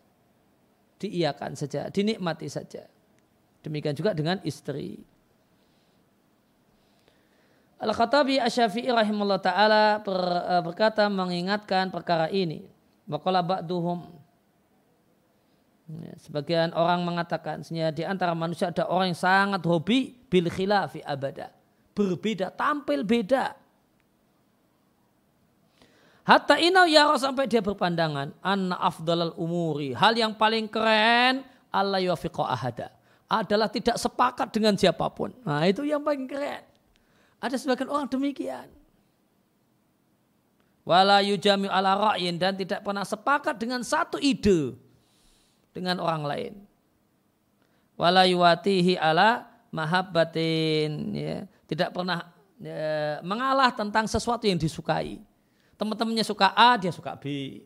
[1.04, 2.88] Diiakan saja, dinikmati saja.
[3.60, 5.04] Demikian juga dengan istri.
[7.84, 12.64] Al-Khattabi Asyafi'i rahimahullah ta'ala eh, berkata mengingatkan perkara ini.
[13.04, 14.24] Waqala ba'duhum
[15.84, 21.52] Ya, sebagian orang mengatakan di antara manusia ada orang yang sangat hobi bil khilafi abada.
[21.92, 23.52] Berbeda, tampil beda.
[26.24, 29.92] Hatta inau ya sampai dia berpandangan anna afdalal umuri.
[29.92, 32.88] Hal yang paling keren Allah yuafiqa ahada.
[33.28, 35.36] Adalah tidak sepakat dengan siapa pun.
[35.44, 36.64] Nah itu yang paling keren.
[37.44, 38.72] Ada sebagian orang demikian.
[40.88, 44.80] Wala yujami ala ra'yin dan tidak pernah sepakat dengan satu ide
[45.76, 46.54] dengan orang lain.
[48.00, 50.92] Wala yuwatihi ala mahabbatin.
[51.12, 51.38] Ya.
[51.68, 55.20] Tidak pernah ya, mengalah tentang sesuatu yang disukai.
[55.76, 57.60] Teman-temannya suka A, dia suka B.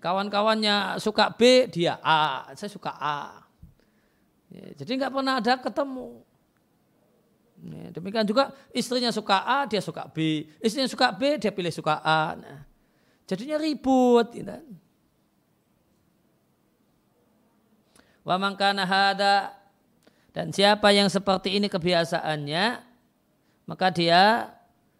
[0.00, 2.52] Kawan-kawannya suka B, dia A.
[2.52, 3.44] Saya suka A.
[4.52, 6.20] Ya, jadi nggak pernah ada ketemu.
[7.96, 10.44] Demikian juga istrinya suka A, dia suka B.
[10.60, 12.36] Istrinya suka B, dia pilih suka A.
[12.36, 12.60] Nah,
[13.24, 14.28] jadinya ribut.
[14.36, 14.52] Gitu.
[18.26, 19.54] Wa mangkana hada
[20.34, 22.82] dan siapa yang seperti ini kebiasaannya
[23.66, 24.50] maka dia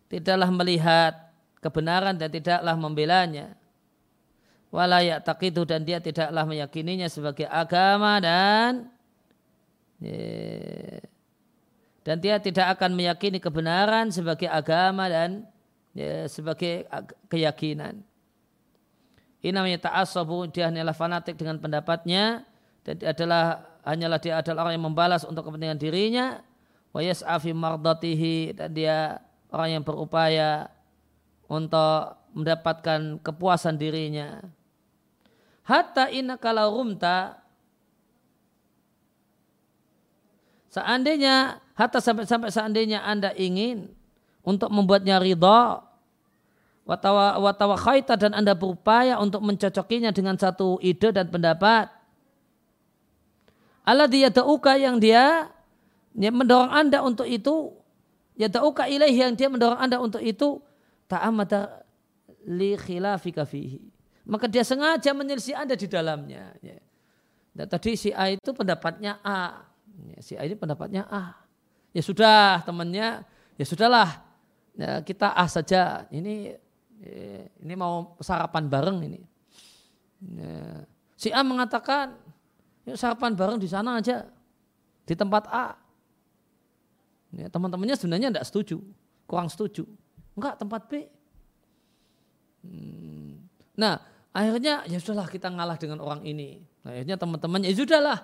[0.06, 1.14] tidaklah melihat
[1.62, 3.54] kebenaran dan tidaklah membelanya.
[4.70, 8.90] Wala itu dan dia tidaklah meyakininya sebagai agama dan
[12.06, 15.42] dan dia tidak akan meyakini kebenaran sebagai agama dan
[15.90, 16.86] ya, sebagai
[17.26, 17.98] keyakinan.
[19.42, 22.46] Ini namanya ta'asabu, dia hanyalah fanatik dengan pendapatnya
[22.86, 26.26] dan adalah hanyalah dia adalah orang yang membalas untuk kepentingan dirinya
[26.94, 29.18] wa yas'afi mardatihi dan dia
[29.50, 30.70] orang yang berupaya
[31.50, 34.42] untuk mendapatkan kepuasan dirinya
[35.66, 37.38] hatta inna kalau rumta
[40.70, 43.92] seandainya hatta sampai sampai seandainya anda ingin
[44.40, 45.84] untuk membuatnya ridha
[46.88, 51.92] watawa khaita dan anda berupaya untuk mencocokinya dengan satu ide dan pendapat
[53.86, 55.52] Allah dia dauka yang dia
[56.16, 57.70] mendorong anda untuk itu
[58.34, 60.58] ya dauka ilaih yang dia mendorong anda untuk itu
[61.06, 61.86] ta'amata
[62.46, 63.82] li khilafika fihi.
[64.26, 66.50] Maka dia sengaja menyelisih anda di dalamnya.
[66.58, 66.82] Ya.
[67.54, 69.70] Dan tadi si A itu pendapatnya A.
[70.10, 71.45] Ya, si A ini pendapatnya A
[71.96, 73.24] ya sudah temannya
[73.56, 74.20] ya sudahlah
[74.76, 76.52] ya, kita A saja ini
[77.00, 79.20] ya, ini mau sarapan bareng ini
[80.20, 80.84] ya.
[81.16, 82.26] si A mengatakan
[82.86, 84.22] Yuk sarapan bareng di sana aja.
[85.02, 85.74] Di tempat A.
[87.34, 88.78] Ya, teman-temannya sebenarnya tidak setuju.
[89.26, 89.82] Kurang setuju.
[90.38, 91.10] Enggak, tempat B.
[92.62, 93.42] Hmm.
[93.74, 93.98] Nah,
[94.30, 96.62] akhirnya ya sudahlah kita ngalah dengan orang ini.
[96.86, 98.18] Nah, akhirnya teman-temannya ya sudahlah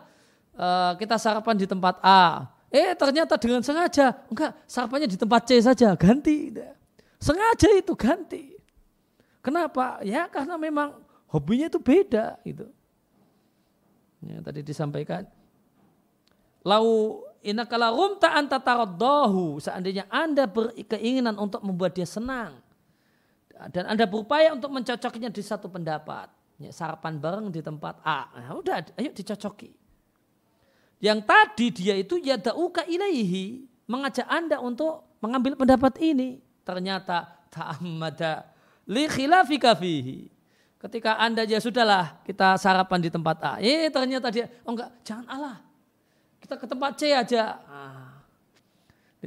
[0.54, 2.51] uh, kita sarapan di tempat A.
[2.72, 6.56] Eh ternyata dengan sengaja, enggak sarapannya di tempat C saja, ganti.
[7.20, 8.56] Sengaja itu ganti.
[9.44, 10.00] Kenapa?
[10.00, 10.96] Ya karena memang
[11.28, 12.64] hobinya itu beda gitu.
[14.24, 15.28] Ya, tadi disampaikan.
[16.62, 19.58] Lau inakala rumta anta taraddahu.
[19.58, 22.62] Seandainya anda berkeinginan untuk membuat dia senang.
[23.74, 26.30] Dan anda berupaya untuk mencocoknya di satu pendapat.
[26.62, 28.30] Ya, sarapan bareng di tempat A.
[28.38, 29.82] Nah, udah, ayo dicocoki.
[31.03, 33.66] Yang tadi dia itu ya dauka ilaihi.
[33.90, 36.38] Mengajak anda untuk mengambil pendapat ini.
[36.62, 38.46] Ternyata ta'ammada
[38.86, 40.30] li khilafika fihi
[40.82, 43.53] Ketika Anda ya sudahlah kita sarapan di tempat A.
[43.62, 45.57] Eh ternyata dia, oh enggak, jangan Allah.
[46.42, 47.62] Kita ke tempat C aja.
[47.70, 48.18] Ah.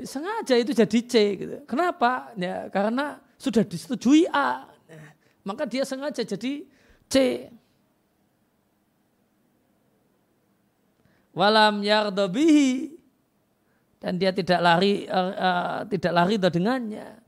[0.04, 1.14] Sengaja itu jadi C.
[1.40, 1.56] Gitu.
[1.64, 2.36] Kenapa?
[2.36, 4.68] Ya, karena sudah disetujui A.
[5.48, 6.68] maka dia sengaja jadi
[7.08, 7.48] C.
[11.36, 12.96] Walam yardobihi
[14.00, 17.20] dan dia tidak lari uh, uh, tidak lari dengannya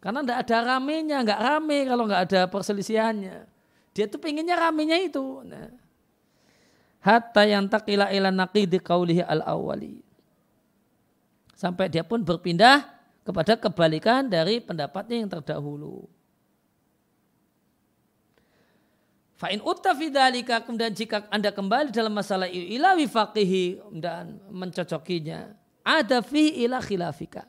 [0.00, 3.54] karena tidak ada ramenya nggak rame kalau nggak ada perselisihannya
[3.94, 5.46] dia tuh pengennya ramenya itu.
[5.46, 5.70] Nah.
[6.98, 10.02] Hatta yang takila ila naqidi qawlihi al-awwali.
[11.54, 12.82] Sampai dia pun berpindah
[13.22, 16.10] kepada kebalikan dari pendapatnya yang terdahulu.
[19.34, 25.50] Fa'in utta fidalika kemudian jika anda kembali dalam masalah ila wifaqihi dan mencocokinya
[25.82, 27.42] ada fi ila khilafika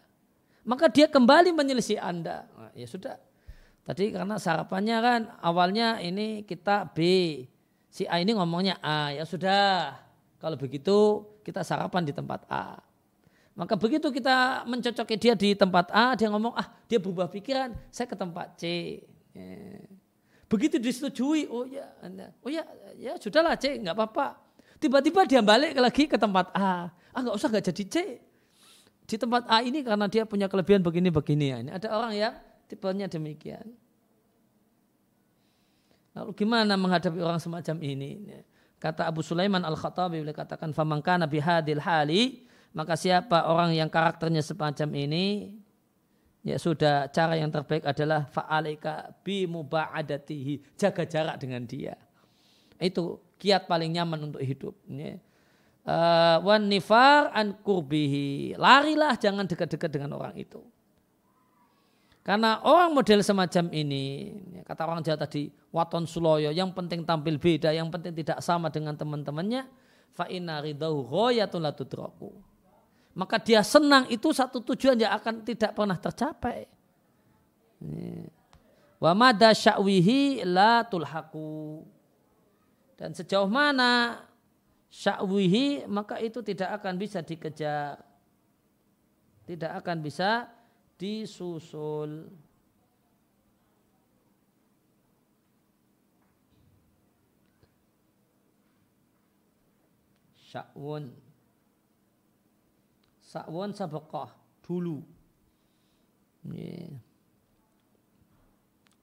[0.65, 3.21] maka dia kembali menyelisih anda nah, ya sudah
[3.85, 6.99] Tadi karena sarapannya kan awalnya ini kita B.
[7.93, 9.13] Si A ini ngomongnya A.
[9.13, 9.93] Ya sudah.
[10.41, 12.81] Kalau begitu kita sarapan di tempat A.
[13.53, 18.03] Maka begitu kita mencocoki dia di tempat A, dia ngomong, ah dia berubah pikiran, saya
[18.03, 18.99] ke tempat C.
[19.31, 19.94] Ya.
[20.55, 21.83] Begitu disetujui, oh ya,
[22.39, 22.63] oh ya,
[22.95, 24.39] ya sudahlah C, nggak apa-apa.
[24.79, 26.87] Tiba-tiba dia balik lagi ke tempat A.
[27.11, 27.95] Ah nggak usah nggak jadi C.
[29.03, 31.45] Di tempat A ini karena dia punya kelebihan begini-begini.
[31.51, 31.57] Ya.
[31.59, 32.33] Ini ada orang yang
[32.71, 33.67] tipenya demikian.
[36.15, 38.31] Lalu gimana menghadapi orang semacam ini?
[38.79, 44.39] Kata Abu Sulaiman Al-Khattabi boleh katakan famangka nabi hadil hali maka siapa orang yang karakternya
[44.39, 45.55] semacam ini
[46.45, 51.97] ya sudah cara yang terbaik adalah fa'alika bi muba'adatihi jaga jarak dengan dia.
[52.77, 54.77] Itu kiat paling nyaman untuk hidup.
[54.85, 55.17] Ya.
[55.85, 58.53] Uh, wan nifar an kurbihi.
[58.61, 60.61] Larilah jangan dekat-dekat dengan orang itu.
[62.25, 67.37] Karena orang model semacam ini, ya, kata orang Jawa tadi, waton suloyo, yang penting tampil
[67.37, 69.69] beda, yang penting tidak sama dengan teman-temannya,
[70.17, 72.33] fa'inna ridahu royatun latudraku.
[73.15, 76.67] Maka dia senang itu satu tujuan yang akan tidak pernah tercapai.
[78.99, 81.87] Wa mada sya'wihi la tulhaku.
[82.99, 84.19] Dan sejauh mana
[84.91, 88.03] sya'wihi maka itu tidak akan bisa dikejar.
[89.47, 90.51] Tidak akan bisa
[90.99, 92.27] disusul.
[100.51, 101.24] Sya'wun.
[103.35, 104.31] Sya'wun sabakah
[104.63, 105.03] dulu.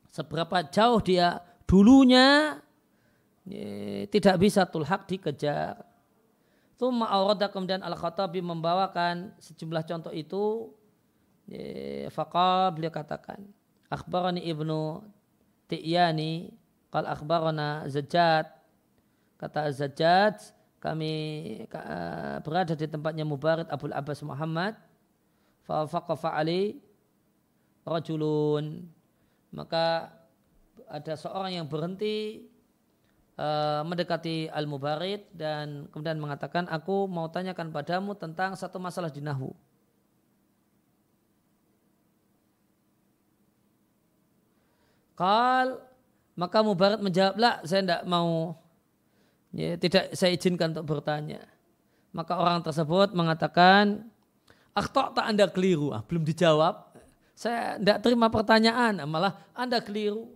[0.09, 2.57] Seberapa jauh dia dulunya
[4.09, 5.85] tidak bisa tulhak dikejar.
[6.81, 10.73] Tumma awrada kemudian Al-Khattabi membawakan sejumlah contoh itu
[12.09, 13.45] Faqal beliau katakan
[13.91, 15.05] Akhbarani ibnu
[15.69, 16.55] Ti'yani
[16.89, 18.47] Qal akhbarana Zajjad
[19.37, 20.39] Kata Zajjad
[20.83, 21.15] Kami
[22.43, 24.75] berada di tempatnya Mubarak Abu Abbas Muhammad
[25.63, 26.83] Faqafa Ali
[27.87, 28.83] Rajulun
[29.55, 30.11] Maka
[30.91, 32.49] ada seorang yang berhenti
[33.37, 39.53] uh, mendekati Al-Mubarid dan kemudian mengatakan aku mau tanyakan padamu tentang satu masalah di Nahu.
[45.13, 45.81] Kal
[46.33, 48.57] maka Mubarak menjawablah saya tidak mau
[49.53, 51.45] ya, tidak saya izinkan untuk bertanya.
[52.13, 54.05] Maka orang tersebut mengatakan
[54.77, 55.93] akhtok tak anda keliru.
[55.93, 56.93] Ah, belum dijawab.
[57.33, 59.01] Saya tidak terima pertanyaan.
[59.09, 60.29] Malah anda keliru.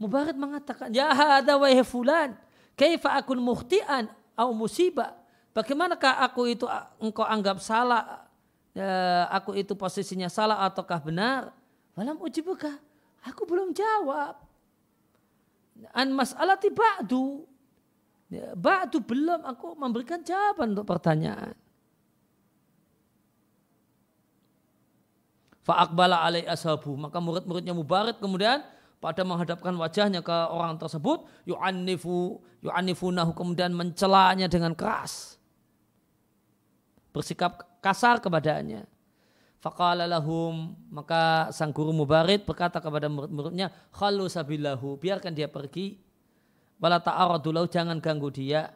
[0.00, 2.32] Mubarak mengatakan ya hada wa fulan
[2.72, 5.16] kaifa akun muhtian au musibah.
[5.52, 6.64] Bagaimanakah aku itu
[7.00, 8.24] engkau anggap salah?
[8.70, 11.50] Ya, aku itu posisinya salah ataukah benar?
[11.98, 12.78] Walam ujibukah
[13.28, 14.40] Aku belum jawab.
[15.92, 17.44] An mas'alati ba'du.
[18.30, 21.52] Ya, ba'du belum aku memberikan jawaban untuk pertanyaan.
[25.66, 26.94] Fa'akbala alai ashabu.
[26.94, 28.62] Maka murid-muridnya Mubarak kemudian
[29.00, 35.40] pada menghadapkan wajahnya ke orang tersebut yu'annifu yu'annifunahu kemudian mencelanya dengan keras
[37.10, 38.84] bersikap kasar kepadanya
[39.60, 46.00] Faqala lahum maka sang guru Mubarid berkata kepada murid-muridnya khalu sabillahu biarkan dia pergi
[46.80, 48.72] wala ta'aradu jangan ganggu dia.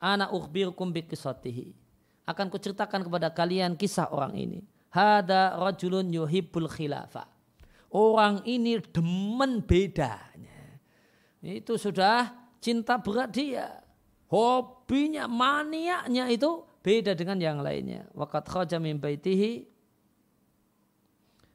[0.00, 1.84] Ana ukhbirukum bi kisatihi
[2.24, 4.60] akan kuceritakan kepada kalian kisah orang ini.
[4.92, 7.28] Hada rajulun yuhibbul khilafa.
[7.94, 10.80] Orang ini demen bedanya.
[11.44, 13.84] Itu sudah cinta berat dia.
[14.32, 18.08] Hobinya maniaknya itu beda dengan yang lainnya.
[18.16, 19.68] Waqad khaja min baitihi.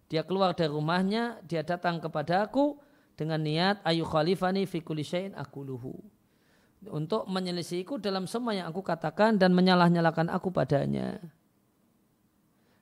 [0.10, 2.82] Dia keluar dari rumahnya, dia datang kepada aku
[3.20, 5.92] dengan niat ayu khalifani fi kulli syai'in akuluhu.
[6.88, 11.20] Untuk menyelisihiku dalam semua yang aku katakan dan menyalah-nyalakan aku padanya.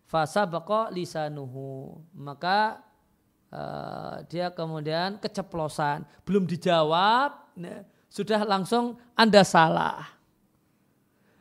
[0.06, 1.98] Fasa bako lisanuhu.
[2.14, 2.86] Maka
[3.50, 6.06] uh, dia kemudian keceplosan.
[6.22, 10.06] Belum dijawab, nah, sudah langsung Anda salah.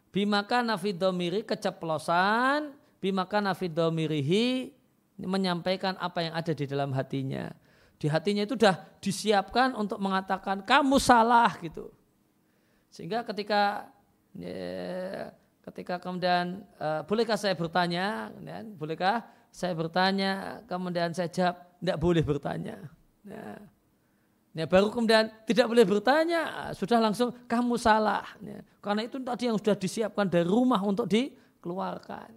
[0.09, 2.73] Bimaka nafidomiri keceplosan,
[3.05, 4.73] bimaka nafidomirihi
[5.21, 7.53] menyampaikan apa yang ada di dalam hatinya.
[7.97, 11.89] Di hatinya itu sudah disiapkan untuk mengatakan kamu salah gitu.
[12.93, 13.89] Sehingga ketika
[14.37, 15.33] ya,
[15.65, 22.23] ketika kemudian uh, bolehkah saya bertanya, ya, bolehkah saya bertanya, kemudian saya jawab tidak boleh
[22.25, 22.77] bertanya.
[23.25, 23.57] Ya.
[24.57, 28.25] Ya, baru kemudian tidak boleh bertanya, sudah langsung kamu salah.
[28.41, 28.65] Ya.
[28.81, 32.33] Karena itu tadi yang sudah disiapkan dari rumah untuk dikeluarkan.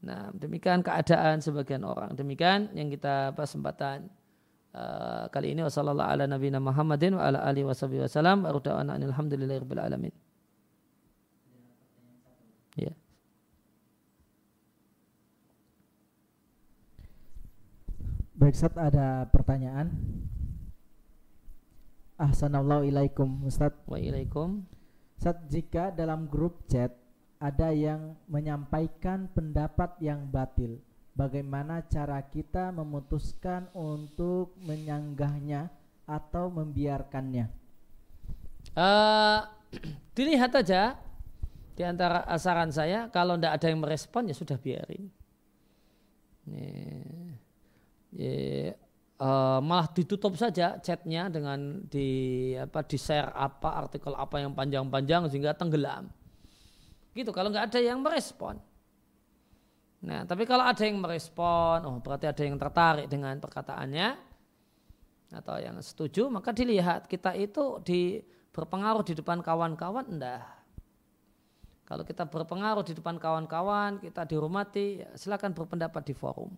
[0.00, 2.16] Nah, demikian keadaan sebagian orang.
[2.16, 4.08] Demikian yang kita bahas kesempatan
[4.72, 10.14] uh, kali ini wasallallahu ala nabiyina Muhammadin wa ala alihi wasallam alhamdulillahirabbil alamin.
[12.80, 12.96] Ya.
[18.40, 19.92] Baik, Ustaz ada pertanyaan.
[22.16, 23.76] Ahsanallahu ilaikum Ustaz.
[23.84, 24.64] Wa ilaikum.
[25.20, 26.96] Ustaz, jika dalam grup chat
[27.40, 30.76] ada yang menyampaikan pendapat yang batil.
[31.16, 35.72] Bagaimana cara kita memutuskan untuk menyanggahnya
[36.04, 37.48] atau membiarkannya?
[38.76, 39.40] Uh,
[40.16, 41.00] dilihat aja
[41.74, 45.08] di antara saran saya kalau tidak ada yang merespon ya sudah biarin.
[46.44, 47.40] Yeah.
[48.12, 48.72] Yeah.
[49.20, 52.08] Uh, malah ditutup saja chatnya dengan di
[52.56, 56.08] apa di share apa artikel apa yang panjang-panjang sehingga tenggelam.
[57.10, 58.58] Gitu kalau nggak ada yang merespon.
[60.00, 64.16] Nah, tapi kalau ada yang merespon, oh berarti ada yang tertarik dengan perkataannya
[65.30, 70.48] atau yang setuju, maka dilihat kita itu di berpengaruh di depan kawan-kawan enggak.
[71.84, 76.54] Kalau kita berpengaruh di depan kawan-kawan, kita dihormati, ya silakan berpendapat di forum.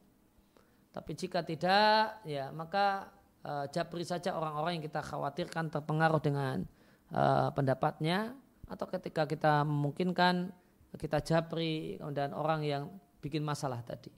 [0.93, 3.09] Tapi jika tidak, ya maka
[3.43, 6.69] uh, jabri saja orang-orang yang kita khawatirkan terpengaruh dengan
[7.17, 8.37] uh, pendapatnya
[8.73, 10.49] atau ketika kita memungkinkan
[10.97, 12.89] kita jabri dan orang yang
[13.21, 14.13] bikin masalah tadi.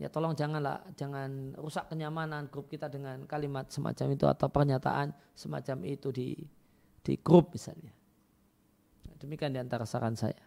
[0.00, 5.76] Ya tolong janganlah jangan rusak kenyamanan grup kita dengan kalimat semacam itu atau pernyataan semacam
[5.86, 6.34] itu di
[7.04, 7.94] di grup misalnya.
[9.22, 10.42] Demikian di antara saran saya.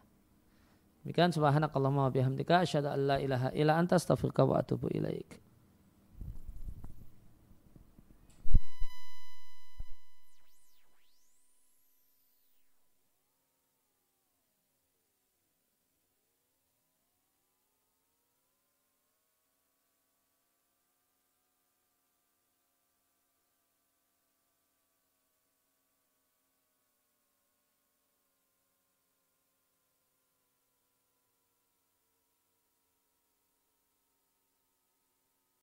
[1.06, 5.45] Demikian subhanakallahumma wa bihamdika asyhadu an la ilaha illa anta astaghfiruka wa atubu ilaik.